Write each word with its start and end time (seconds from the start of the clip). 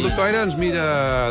el 0.00 0.06
doctor 0.08 0.26
Aire 0.26 0.42
ens 0.46 0.56
mira 0.56 0.84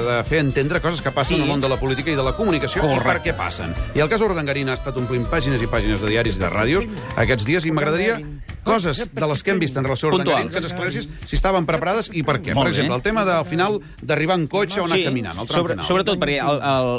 de 0.05 0.17
fer 0.27 0.39
entendre 0.43 0.79
coses 0.81 1.01
que 1.01 1.09
passen 1.11 1.37
Sí. 1.37 1.41
al 1.43 1.47
món 1.49 1.61
de 1.61 1.69
la 1.69 1.77
política 1.77 2.11
i 2.11 2.15
de 2.15 2.23
la 2.23 2.35
comunicació 2.37 2.83
i 2.85 2.99
per 3.01 3.17
què 3.23 3.33
passen. 3.35 3.73
I 3.95 3.99
el 4.03 4.09
cas 4.09 4.21
Urdangarín 4.21 4.69
ha 4.69 4.75
estat 4.77 4.95
omplint 4.97 5.25
pàgines 5.29 5.61
i 5.61 5.67
pàgines 5.67 6.01
de 6.01 6.07
diaris 6.11 6.35
i 6.35 6.39
de 6.39 6.49
ràdios 6.49 6.85
aquests 7.17 7.45
dies 7.45 7.65
i 7.65 7.71
m'agradaria 7.71 8.19
coses 8.63 9.09
de 9.13 9.27
les 9.27 9.43
que 9.43 9.51
hem 9.51 9.59
vist 9.59 9.77
en 9.77 9.83
relació 9.83 10.09
a 10.09 10.13
Urdangarín 10.15 10.49
Puntuals. 10.49 10.73
que 10.91 10.97
ens 10.99 11.07
si 11.25 11.35
estaven 11.35 11.65
preparades 11.65 12.09
i 12.13 12.23
per 12.23 12.39
què. 12.41 12.53
Molt 12.53 12.65
per 12.67 12.73
exemple, 12.73 12.93
bé. 12.93 12.95
el 12.97 13.01
tema 13.03 13.25
del 13.25 13.45
final 13.45 13.79
d'arribar 14.01 14.37
en 14.39 14.47
cotxe 14.47 14.81
o 14.81 14.85
anar 14.85 14.99
caminant, 15.03 15.37
el 15.39 15.47
tram 15.47 15.61
sobre, 15.61 15.73
final. 15.73 15.85
sobretot 15.85 16.19
perquè 16.19 16.39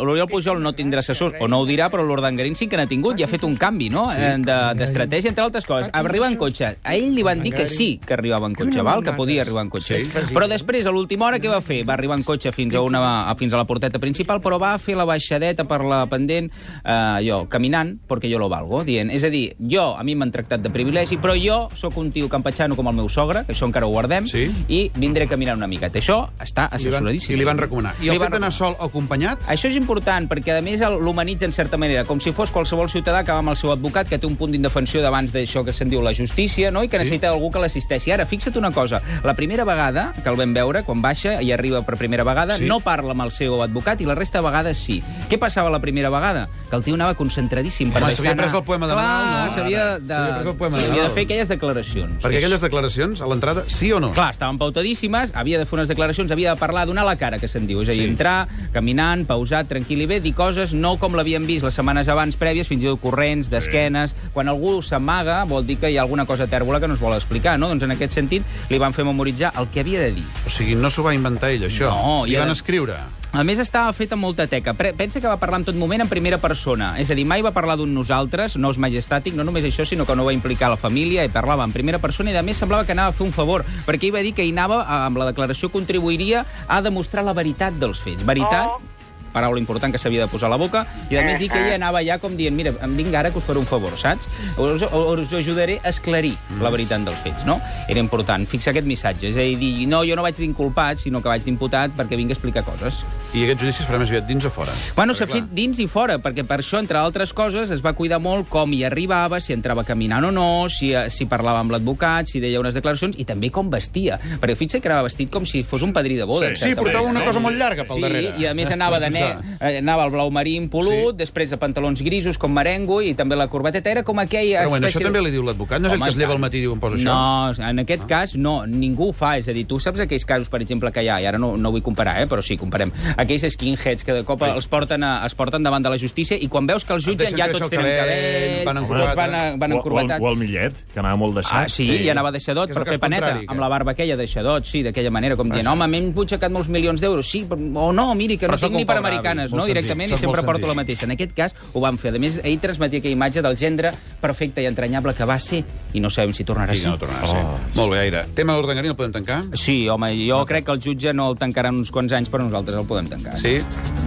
l'Oriol 0.05 0.29
Pujol 0.29 0.63
no 0.63 0.73
tindrà 0.73 1.01
assessors, 1.01 1.35
o 1.41 1.49
no 1.49 1.61
ho 1.61 1.67
dirà, 1.67 1.91
però 1.91 2.05
l'Urdangarín 2.07 2.57
sí 2.57 2.69
que 2.69 2.77
n'ha 2.79 2.87
tingut 2.91 3.19
i 3.21 3.25
ha 3.25 3.29
fet 3.31 3.45
un 3.45 3.57
canvi, 3.57 3.91
no?, 3.91 4.09
sí. 4.11 4.19
d'estratègia, 4.45 5.31
entre 5.31 5.45
altres 5.45 5.67
coses. 5.67 5.91
Arribar 5.93 6.31
en 6.31 6.37
cotxe. 6.41 6.77
A 6.83 6.95
ell 6.95 7.15
li 7.15 7.23
van 7.27 7.43
dir 7.43 7.53
que 7.55 7.67
sí 7.69 8.01
que 8.05 8.15
arribava 8.15 8.47
en 8.47 8.55
cotxe, 8.55 8.83
val? 8.87 9.03
que 9.05 9.13
podia 9.17 9.43
arribar 9.43 9.65
en 9.67 9.71
cotxe. 9.71 10.05
Sí. 10.05 10.35
Però 10.35 10.47
després, 10.49 10.87
a 10.87 10.93
l'última 10.95 11.27
hora, 11.27 11.39
què 11.43 11.51
va 11.51 11.61
fer? 11.65 11.83
Va 11.89 11.95
arribar 11.95 12.19
en 12.19 12.25
cotxe 12.27 12.53
fins 12.53 12.75
a, 12.75 12.83
una, 12.87 13.03
a- 13.31 13.35
fins 13.37 13.53
a 13.55 13.61
la 13.61 13.67
porteta 13.67 13.99
principal, 13.99 14.41
però 14.41 14.59
va 14.61 14.77
fer 14.79 14.97
la 14.97 15.05
baixadeta 15.09 15.65
per 15.69 15.81
la 15.85 16.05
pendent, 16.11 16.51
eh, 16.51 16.91
allò, 16.93 17.43
caminant, 17.49 17.97
perquè 18.09 18.31
jo 18.31 18.39
lo 18.39 18.49
valgo, 18.53 18.83
dient, 18.85 19.11
és 19.11 19.25
a 19.25 19.31
dir, 19.33 19.57
jo, 19.59 19.91
a 19.97 20.05
mi 20.07 20.15
m'han 20.15 20.31
tractat 20.33 20.63
de 20.63 20.71
privilegi, 20.73 21.19
però 21.21 21.35
jo 21.39 21.50
sóc 21.75 21.97
un 22.01 22.11
tio 22.15 22.29
campatxano 22.29 22.77
com 22.79 22.89
el 22.91 22.95
meu 22.95 23.09
sogre, 23.09 23.45
que 23.47 23.53
això 23.55 23.67
encara 23.69 23.87
ho 23.87 23.91
guardem, 23.91 24.27
Sí. 24.27 24.45
i 24.69 24.91
vindré 24.95 25.27
caminant 25.29 25.57
una 25.59 25.67
miqueta. 25.67 25.99
Això 25.99 26.29
està 26.39 26.69
li 26.71 26.77
assessoradíssim. 26.77 27.35
I 27.35 27.39
li 27.39 27.45
van 27.45 27.59
recomanar. 27.59 27.95
I 28.01 28.05
Li 28.05 28.09
el 28.11 28.19
van 28.19 28.29
fet 28.31 28.39
d'anar 28.39 28.53
sol 28.53 28.77
o 28.79 28.85
acompanyat? 28.85 29.47
això 29.49 29.69
és 29.69 29.77
important, 29.77 30.29
perquè 30.31 30.59
a 30.59 30.63
més 30.63 30.81
l'humanitza 30.81 31.45
en 31.45 31.53
certa 31.53 31.77
manera, 31.77 32.05
com 32.05 32.21
si 32.21 32.33
fos 32.33 32.51
qualsevol 32.51 32.89
ciutadà 32.89 33.25
que 33.25 33.33
va 33.33 33.39
amb 33.39 33.51
el 33.51 33.57
seu 33.57 33.73
advocat, 33.73 34.09
que 34.09 34.19
té 34.19 34.27
un 34.27 34.37
punt 34.37 34.51
d'indefensió 34.53 35.03
davant 35.03 35.27
d'això 35.31 35.65
que 35.65 35.73
se'n 35.73 35.91
diu 35.91 36.01
la 36.03 36.13
justícia, 36.15 36.71
no? 36.71 36.83
i 36.85 36.89
que 36.89 36.99
necessita 36.99 37.29
algú 37.31 37.51
que 37.51 37.59
l'assisteixi. 37.59 38.13
Ara, 38.13 38.27
fixa't 38.27 38.57
una 38.59 38.71
cosa, 38.71 39.01
la 39.25 39.35
primera 39.35 39.65
vegada 39.65 40.13
que 40.23 40.29
el 40.29 40.37
vam 40.37 40.53
veure, 40.55 40.83
quan 40.85 41.03
baixa 41.03 41.41
i 41.43 41.53
arriba 41.53 41.83
per 41.83 41.97
primera 41.97 42.25
vegada, 42.25 42.57
Sí. 42.59 42.65
no 42.67 42.81
parla 42.81 43.13
amb 43.13 43.23
el 43.23 43.31
seu 43.31 43.63
advocat 43.63 44.01
i 44.01 44.05
la 44.05 44.15
resta 44.15 44.39
de 44.39 44.45
vegades 44.45 44.79
sí. 44.79 45.03
Què 45.29 45.39
passava 45.39 45.71
la 45.71 45.81
primera 45.81 46.11
vegada? 46.11 46.49
Que 46.71 46.77
el 46.77 46.83
tio 46.83 46.95
anava 46.95 47.15
concentradíssim. 47.15 47.91
per 47.93 48.03
Home, 48.03 48.15
s'havia 48.15 48.35
pres 48.37 48.55
el 48.55 48.63
poema 48.65 48.87
de 48.87 48.95
Nadal, 48.95 49.47
no? 49.49 49.55
S'havia 49.55 49.85
de, 49.99 50.15
de 50.15 51.03
de 51.03 51.09
fer 51.11 51.27
aquelles 51.41 51.49
declaracions. 51.49 52.23
Perquè 52.23 52.37
És- 52.37 52.45
aquelles 52.45 52.61
declaracions, 52.61 53.21
a 53.23 53.27
l'entrada, 53.27 53.65
sí 53.69 53.91
o 53.93 54.01
no? 54.01 54.13
Clar, 54.13 54.31
estaven 54.31 54.59
pautadíssimes, 54.59 55.33
havia 55.35 55.59
de 55.59 55.65
fer 55.67 55.79
unes 55.79 55.89
declaracions, 55.89 56.31
havia 56.31 56.51
de 56.55 56.61
parlar, 56.61 56.87
donar 56.87 57.05
la 57.05 57.17
cara, 57.17 57.39
que 57.39 57.49
se'n 57.49 57.67
diu. 57.67 57.81
És 57.83 57.89
a 57.89 57.93
dir, 57.93 58.03
Sí. 58.03 58.09
entrar, 58.09 58.49
caminant, 58.73 59.27
pausat, 59.27 59.69
tranquil 59.69 60.03
i 60.03 60.07
bé, 60.07 60.21
dir 60.21 60.35
coses 60.35 60.73
no 60.75 60.99
com 60.99 61.15
l'havíem 61.15 61.47
vist 61.47 61.65
les 61.65 61.75
setmanes 61.75 62.09
abans 62.09 62.37
prèvies, 62.39 62.67
fins 62.69 62.83
i 62.83 62.87
tot 62.87 63.01
corrents, 63.01 63.49
d'esquenes... 63.51 64.15
Quan 64.33 64.49
algú 64.49 64.83
s'amaga, 64.83 65.45
vol 65.45 65.67
dir 65.67 65.77
que 65.79 65.91
hi 65.91 65.97
ha 65.97 66.03
alguna 66.03 66.27
cosa 66.27 66.47
tèrbola 66.47 66.81
que 66.81 66.89
no 66.89 66.95
es 66.95 67.01
vol 67.01 67.15
explicar, 67.15 67.59
no? 67.59 67.69
Doncs 67.69 67.83
en 67.85 67.91
aquest 67.93 68.13
sentit 68.13 68.43
li 68.69 68.79
van 68.79 68.93
fer 68.95 69.05
memoritzar 69.05 69.53
el 69.59 69.69
que 69.69 69.81
havia 69.81 70.01
de 70.01 70.13
dir. 70.13 70.25
O 70.47 70.51
sigui, 70.51 70.75
no 70.75 70.91
s'ho 70.91 71.03
va 71.03 71.15
inventar 71.15 71.51
ell, 71.51 71.63
això. 71.65 71.89
No, 71.91 72.27
I 72.27 72.33
i 72.33 72.35
van 72.37 72.45
ara- 72.45 72.53
escriure. 72.53 72.97
A 73.31 73.45
més, 73.47 73.61
estava 73.63 73.93
fet 73.95 74.11
amb 74.11 74.25
molta 74.27 74.49
teca. 74.51 74.73
Pensa 74.75 75.21
que 75.23 75.31
va 75.31 75.37
parlar 75.39 75.61
en 75.61 75.67
tot 75.69 75.77
moment 75.79 76.03
en 76.03 76.09
primera 76.11 76.41
persona. 76.43 76.97
És 76.99 77.13
a 77.13 77.15
dir, 77.15 77.23
mai 77.23 77.45
va 77.47 77.53
parlar 77.55 77.77
d'un 77.79 77.93
nosaltres, 77.95 78.57
no 78.59 78.73
és 78.75 78.81
majestàtic, 78.83 79.37
no 79.39 79.47
només 79.47 79.69
això, 79.69 79.87
sinó 79.87 80.03
que 80.07 80.17
no 80.19 80.27
va 80.27 80.35
implicar 80.35 80.73
la 80.73 80.81
família, 80.81 81.23
i 81.23 81.31
parlava 81.31 81.63
en 81.63 81.71
primera 81.71 82.03
persona, 82.03 82.35
i 82.35 82.37
a 82.37 82.43
més 82.43 82.59
semblava 82.59 82.89
que 82.89 82.97
anava 82.97 83.15
a 83.15 83.17
fer 83.17 83.29
un 83.29 83.35
favor, 83.37 83.63
perquè 83.87 84.11
ell 84.11 84.17
va 84.19 84.27
dir 84.27 84.35
que 84.35 84.43
ell 84.43 84.57
anava, 84.59 84.83
eh, 84.83 85.03
amb 85.07 85.23
la 85.23 85.31
declaració 85.31 85.71
contribuiria 85.71 86.43
a 86.67 86.83
demostrar 86.83 87.23
la 87.23 87.37
veritat 87.39 87.79
dels 87.79 88.03
fets. 88.03 88.27
Veritat, 88.27 88.83
paraula 89.31 89.63
important 89.63 89.95
que 89.95 90.03
s'havia 90.03 90.27
de 90.27 90.27
posar 90.27 90.49
a 90.49 90.51
la 90.51 90.59
boca, 90.59 90.83
i 91.07 91.15
a 91.15 91.23
més 91.23 91.39
dir 91.39 91.53
que 91.53 91.63
ell 91.63 91.77
anava 91.79 92.03
ja 92.03 92.19
com 92.19 92.35
dient, 92.35 92.57
mira, 92.57 92.75
em 92.83 92.99
vinc 92.99 93.15
ara 93.15 93.31
que 93.31 93.39
us 93.39 93.47
faré 93.47 93.63
un 93.63 93.71
favor, 93.71 93.95
saps? 93.95 94.27
Us, 94.59 94.83
us 94.83 95.35
ajudaré 95.39 95.79
a 95.85 95.95
esclarir 95.95 96.35
la 96.59 96.75
veritat 96.75 97.07
dels 97.07 97.23
fets, 97.23 97.47
no? 97.47 97.61
Era 97.87 98.03
important 98.03 98.43
fixar 98.51 98.75
aquest 98.75 98.91
missatge, 98.91 99.31
és 99.31 99.39
a 99.39 99.47
dir, 99.47 99.87
no, 99.87 100.03
jo 100.03 100.19
no 100.19 100.27
vaig 100.27 100.35
d'inculpat, 100.35 101.07
sinó 101.07 101.23
que 101.23 101.31
vaig 101.31 101.47
d'imputat 101.47 101.95
perquè 101.95 102.19
vinc 102.19 102.35
a 102.35 102.41
explicar 102.41 102.67
coses. 102.67 103.05
I 103.31 103.45
aquest 103.45 103.61
judici 103.63 103.83
es 103.85 103.87
farà 103.87 104.01
més 104.03 104.11
aviat 104.11 104.25
dins 104.27 104.43
o 104.43 104.51
fora? 104.51 104.73
Bueno, 104.97 105.15
s'ha 105.15 105.27
fet 105.31 105.53
dins 105.55 105.79
i 105.79 105.85
fora, 105.87 106.17
perquè 106.19 106.43
per 106.43 106.57
això, 106.65 106.81
entre 106.83 106.99
altres 106.99 107.31
coses, 107.33 107.71
es 107.71 107.79
va 107.85 107.93
cuidar 107.95 108.19
molt 108.19 108.49
com 108.51 108.73
hi 108.75 108.81
arribava, 108.89 109.39
si 109.39 109.53
entrava 109.55 109.85
caminant 109.87 110.25
o 110.27 110.33
no, 110.35 110.47
si, 110.69 110.89
eh, 110.99 111.05
si 111.15 111.29
parlava 111.31 111.61
amb 111.63 111.71
l'advocat, 111.71 112.27
si 112.27 112.41
deia 112.43 112.59
unes 112.59 112.75
declaracions, 112.75 113.15
i 113.23 113.27
també 113.29 113.53
com 113.55 113.71
vestia. 113.71 114.19
Perquè 114.43 114.57
fixa't 114.59 114.83
que 114.83 114.91
anava 114.91 115.07
vestit 115.07 115.31
com 115.31 115.47
si 115.47 115.63
fos 115.63 115.85
un 115.87 115.93
padrí 115.95 116.17
de 116.19 116.27
boda. 116.27 116.49
Sí, 116.57 116.73
certa 116.73 116.83
portava 116.83 117.07
una 117.07 117.23
cosa 117.23 117.39
molt 117.45 117.55
llarga 117.57 117.85
pel 117.87 118.01
sí, 118.01 118.03
darrere. 118.03 118.33
i 118.43 118.49
a 118.51 118.55
més 118.59 118.73
anava 118.75 118.99
de 118.99 119.11
ne 119.15 119.23
eh, 119.61 119.79
anava 119.79 120.09
al 120.09 120.11
blau 120.11 120.31
marí 120.35 120.57
impolut, 120.59 121.13
Sí. 121.15 121.19
després 121.23 121.51
de 121.55 121.57
pantalons 121.63 122.03
grisos 122.03 122.37
com 122.37 122.51
merengo, 122.53 122.99
i 123.01 123.15
també 123.15 123.37
la 123.39 123.47
corbateta 123.47 123.91
era 123.95 124.03
com 124.03 124.19
aquella... 124.19 124.65
Però 124.67 124.75
bueno, 124.75 124.89
això 124.89 124.97
espècie 124.99 125.07
també 125.07 125.21
de- 125.23 125.29
li 125.29 125.35
diu 125.37 125.47
l'advocat, 125.47 125.79
no 125.81 125.87
és 125.87 125.95
Home, 125.95 126.05
que 126.05 126.11
es 126.11 126.19
lleva 126.19 126.33
al 126.35 126.43
matí 126.43 126.59
i 126.59 126.67
diu 126.67 126.75
em 126.75 126.81
poso 126.83 126.97
això? 126.99 127.07
No, 127.15 127.69
en 127.71 127.79
aquest 127.87 128.09
cas 128.11 128.35
no, 128.35 128.67
ningú 128.67 129.11
ho 129.11 129.13
fa. 129.15 129.37
És 129.39 129.47
a 129.47 129.55
dir, 129.55 129.67
tu 129.71 129.79
saps 129.79 130.01
aquells 130.03 130.27
casos, 130.27 130.51
per 130.51 130.61
exemple, 130.67 130.91
que 130.91 131.07
hi 131.07 131.09
ha, 131.09 131.21
i 131.23 131.27
ara 131.31 131.39
no, 131.39 131.55
no 131.57 131.71
vull 131.71 131.83
comparar, 131.87 132.19
eh, 132.21 132.27
però 132.27 132.43
sí, 132.43 132.59
comparem, 132.59 132.91
aquells 133.23 133.45
skinheads 133.55 134.05
que 134.07 134.13
de 134.17 134.25
cop 134.25 134.43
els 134.47 134.67
porten, 134.71 135.03
a, 135.05 135.27
es 135.27 135.35
porten 135.39 135.63
davant 135.63 135.83
de 135.85 135.91
la 135.93 135.99
justícia 136.01 136.37
i 136.41 136.49
quan 136.49 136.67
veus 136.67 136.85
que 136.85 136.93
els 136.97 137.05
jutgen 137.05 137.37
ja 137.37 137.49
tots 137.51 137.69
tenen 137.71 137.87
cabell, 137.87 138.65
van 138.67 138.77
tots 138.77 138.85
encorbatats. 138.85 139.17
van, 139.17 139.35
a- 139.35 139.57
van 139.57 139.73
O, 139.73 139.75
o, 139.75 139.79
el, 139.79 139.81
encorbatats. 139.81 140.25
o 140.25 140.31
el 140.31 140.37
Millet, 140.41 140.75
que 140.93 141.01
anava 141.01 141.17
molt 141.17 141.35
deixat. 141.41 141.53
Ah, 141.65 141.69
sí, 141.69 141.85
i 141.91 142.09
anava 142.11 142.33
deixadot 142.33 142.73
per 142.73 142.87
fer 142.89 142.99
paneta, 142.99 143.33
que- 143.41 143.47
amb 143.49 143.61
la 143.61 143.69
barba 143.69 143.93
aquella 143.93 144.17
deixadot, 144.17 144.65
sí, 144.65 144.83
d'aquella 144.83 145.11
manera, 145.11 145.37
com 145.37 145.49
dient, 145.51 145.63
sí. 145.67 145.69
home, 145.73 145.87
m'he 145.89 145.99
empujacat 146.09 146.51
molts 146.51 146.69
milions 146.69 147.01
d'euros, 147.01 147.27
sí, 147.29 147.47
o 147.51 147.93
no, 147.93 148.15
miri, 148.15 148.37
que 148.39 148.49
no 148.49 148.57
tinc 148.57 148.75
ni 148.75 148.85
per 148.85 148.97
americanes, 148.99 149.53
no, 149.53 149.65
directament, 149.67 150.13
i 150.13 150.17
sempre 150.17 150.43
porto 150.43 150.67
la 150.67 150.75
mateixa. 150.75 151.05
En 151.05 151.13
aquest 151.13 151.33
cas 151.35 151.55
ho 151.73 151.81
van 151.81 151.99
fer. 151.99 152.15
A 152.15 152.19
més, 152.19 152.41
ell 152.43 152.59
transmetia 152.61 152.99
aquella 153.01 153.13
imatge 153.19 153.43
del 153.43 153.57
gendre 153.57 153.93
perfecte 154.21 154.63
i 154.63 154.67
entranyable 154.67 155.15
que 155.15 155.25
va 155.25 155.39
ser, 155.39 155.65
i 155.93 156.01
no 156.01 156.11
sabem 156.11 156.33
si 156.37 156.45
tornarà 156.45 156.73
a 156.73 156.77
ser. 156.77 156.89
no 156.89 156.99
tornarà 156.99 157.25
a 157.25 157.27
ser. 157.27 157.43
Molt 157.75 157.93
bé, 157.93 157.99
Aire. 158.01 158.25
Tema 158.35 158.55
d'Urdangarín 158.55 158.91
el 158.93 158.97
podem 158.97 159.13
tancar? 159.13 159.43
Sí, 159.55 159.89
home, 159.89 160.13
jo 160.29 160.45
crec 160.47 160.65
que 160.67 160.73
el 160.73 160.81
jutge 160.81 161.13
no 161.13 161.31
el 161.31 161.37
tancarà 161.39 161.69
en 161.73 161.79
uns 161.83 161.91
quants 161.91 162.13
anys, 162.13 162.31
però 162.31 162.45
nosaltres 162.45 162.79
el 162.79 162.87
podem 162.87 163.09
tancar. 163.09 163.39
Sí? 163.41 163.57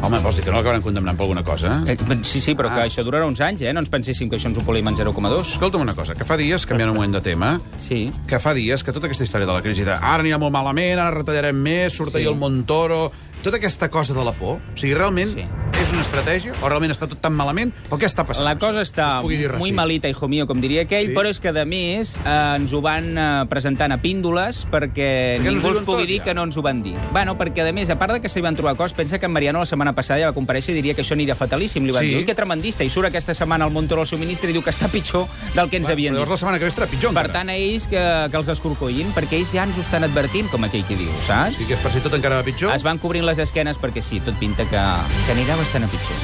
Home, 0.03 0.19
vols 0.19 0.35
dir 0.35 0.43
que 0.45 0.51
no 0.51 0.57
l'acabaran 0.57 0.81
condemnant 0.81 1.17
per 1.17 1.23
alguna 1.25 1.43
cosa? 1.43 1.83
Eh, 1.87 1.97
Sí, 2.23 2.39
sí, 2.41 2.53
però 2.55 2.69
que 2.73 2.81
Ah. 2.81 2.85
això 2.85 3.03
durarà 3.03 3.25
uns 3.27 3.39
anys, 3.41 3.61
eh? 3.61 3.73
No 3.73 3.79
ens 3.79 3.89
penséssim 3.89 4.29
que 4.29 4.37
això 4.37 4.47
ens 4.47 4.57
ho 4.57 4.61
polim 4.61 4.87
en 4.87 4.95
0,2. 4.95 5.41
Escolta'm 5.53 5.81
una 5.81 5.93
cosa, 5.95 6.13
que 6.15 6.23
fa 6.25 6.37
dies, 6.37 6.65
canviant 6.65 6.89
un 6.91 6.95
moment 6.97 7.13
de 7.13 7.21
tema, 7.21 7.59
Sí. 7.79 8.11
que 8.27 8.39
fa 8.39 8.53
dies 8.53 8.83
que 8.83 8.91
tota 8.93 9.07
aquesta 9.07 9.23
història 9.23 9.47
de 9.47 9.53
la 9.53 9.61
crisi 9.61 9.83
de 9.83 9.91
ara 9.91 10.23
anirà 10.23 10.37
molt 10.39 10.51
malament, 10.51 10.99
ara 10.99 11.11
retallarem 11.11 11.55
més, 11.55 11.93
surt 11.93 12.11
Sí. 12.11 12.17
ahir 12.17 12.27
el 12.27 12.35
Montoro... 12.37 13.11
Tota 13.43 13.57
aquesta 13.57 13.89
cosa 13.89 14.13
de 14.13 14.23
la 14.23 14.31
por, 14.31 14.55
o 14.55 14.77
sigui, 14.77 14.93
realment 14.93 15.27
Sí. 15.27 15.43
És 15.83 15.91
una 15.93 16.01
estratègia 16.05 16.53
o 16.61 16.69
realment 16.69 16.91
està 16.93 17.07
tot 17.11 17.19
tan 17.21 17.33
malament 17.35 17.73
o 17.91 17.97
què 17.99 18.07
està 18.07 18.25
passant? 18.27 18.45
La 18.47 18.57
cosa 18.59 18.81
està 18.83 19.21
es 19.23 19.57
muy 19.59 19.71
malita, 19.71 20.09
hijo 20.09 20.27
mío, 20.27 20.47
com 20.47 20.61
diria 20.61 20.83
aquell, 20.83 21.07
Sí. 21.07 21.13
però 21.13 21.27
és 21.29 21.39
que, 21.39 21.49
a 21.49 21.65
més, 21.65 22.15
eh, 22.25 22.55
ens 22.55 22.71
ho 22.73 22.81
van 22.81 23.17
eh, 23.17 23.45
presentant 23.49 23.91
a 23.91 23.97
píndoles 24.01 24.65
perquè, 24.71 25.37
Perquè 25.39 25.41
ningú 25.43 25.69
diuen 25.71 25.85
pugui 25.85 26.03
tot, 26.03 26.07
dir 26.07 26.17
ja. 26.19 26.23
que 26.25 26.33
no 26.33 26.43
ens 26.43 26.57
ho 26.57 26.61
van 26.61 26.81
dir. 26.83 26.95
Bueno, 27.11 27.37
perquè, 27.37 27.67
a 27.69 27.73
més, 27.73 27.89
a 27.89 27.97
part 27.99 28.13
de 28.13 28.21
que 28.21 28.29
s'hi 28.29 28.41
van 28.41 28.55
trobar 28.55 28.75
coses, 28.75 28.93
pensa 28.93 29.19
que 29.19 29.25
en 29.25 29.31
Mariano 29.33 29.59
la 29.59 29.65
setmana 29.65 29.93
passada 29.93 30.19
ja 30.21 30.27
va 30.31 30.33
comparèixer 30.33 30.71
i 30.71 30.75
diria 30.75 30.93
que 30.93 31.01
això 31.03 31.13
anirà 31.17 31.35
fatalíssim. 31.35 31.83
Li 31.85 31.91
van 31.91 32.03
Sí. 32.03 32.13
dir, 32.15 32.25
que 32.25 32.35
tremendista, 32.35 32.83
i 32.83 32.89
surt 32.89 33.07
aquesta 33.07 33.33
setmana 33.33 33.65
al 33.65 33.71
Montoro 33.71 34.01
al 34.01 34.07
seu 34.07 34.17
ministre 34.19 34.49
i 34.49 34.53
diu 34.53 34.61
que 34.63 34.69
està 34.71 34.87
pitjor 34.89 35.27
del 35.55 35.69
que 35.69 35.77
ens 35.77 35.89
havien 35.89 36.13
Però 36.13 36.19
dit. 36.19 36.27
llavors 36.27 36.29
la 36.31 36.37
setmana 36.37 36.59
que 36.59 36.65
ve 36.65 36.71
estarà 36.71 36.87
pitjor 36.87 37.13
Per 37.13 37.31
tant, 37.31 37.49
a 37.49 37.55
ells 37.55 37.87
que, 37.87 38.27
que 38.31 38.37
els 38.37 38.47
escorcoïn, 38.47 39.11
perquè 39.13 39.33
ells 39.39 39.51
ja 39.53 39.63
ens 39.63 39.77
ho 39.77 39.81
estan 39.81 40.03
advertint, 40.03 40.49
com 40.51 40.63
aquell 40.63 40.85
que 40.85 40.95
diu, 40.95 41.09
saps? 41.27 41.57
Sí 41.57 41.65
que 41.67 41.73
és 41.73 41.79
per 41.79 41.91
si 41.91 41.99
tot 41.99 42.13
encara 42.13 42.35
va 42.37 42.43
pitjor. 42.43 42.73
Es 42.75 42.83
van 42.83 42.97
cobrint 42.99 43.25
les 43.25 43.39
esquenes 43.39 43.77
perquè 43.79 44.01
sí, 44.01 44.19
tot 44.21 44.35
pinta 44.39 44.63
que, 44.63 44.77
que 45.25 45.31
anirà 45.33 45.57
bastant 45.57 45.72
a 45.81 45.87
pitjor. 45.87 46.17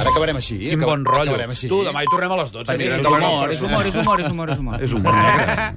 Ara 0.00 0.08
acabarem 0.10 0.36
així. 0.38 0.56
Quin 0.62 0.78
acab- 0.78 0.88
bon 0.94 1.04
rotllo. 1.04 1.32
Acabarem 1.34 1.50
així. 1.50 1.68
Tu, 1.68 1.82
demà 1.84 2.02
hi 2.02 2.08
tornem 2.08 2.32
a 2.32 2.36
les 2.40 2.52
12. 2.54 2.64
Perquè 2.72 2.88
anirem 2.88 3.00
és 3.00 3.06
humor, 3.06 3.50
és 3.52 3.60
humor, 3.60 3.86
és 3.86 3.94
humor, 3.96 4.20
és 4.20 4.28
humor, 4.30 4.50
és 4.50 4.58
humor. 4.58 4.82
És 4.88 4.92
un 4.92 5.02
bon 5.02 5.14
negre. 5.14 5.74